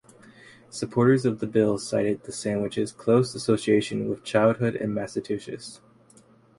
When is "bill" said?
1.45-1.77